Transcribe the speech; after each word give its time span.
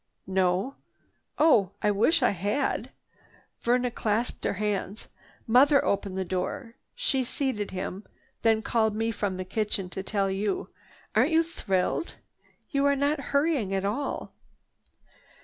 "No. 0.25 0.77
Oh! 1.37 1.73
I 1.83 1.91
wish 1.91 2.23
I 2.23 2.31
had!" 2.31 2.91
Verna 3.59 3.91
clasped 3.91 4.43
her 4.45 4.53
hands. 4.53 5.09
"Mother 5.45 5.85
opened 5.85 6.17
the 6.17 6.25
door. 6.25 6.73
She 6.95 7.23
seated 7.23 7.69
him, 7.69 8.07
then 8.41 8.63
called 8.63 8.95
me 8.95 9.11
from 9.11 9.37
the 9.37 9.45
kitchen 9.45 9.91
to 9.91 10.01
tell 10.01 10.31
you. 10.31 10.71
Aren't 11.13 11.33
you 11.33 11.43
thrilled? 11.43 12.15
You 12.71 12.83
are 12.87 12.95
not 12.95 13.19
hurrying 13.29 13.75
at 13.75 13.85
all." 13.85 14.33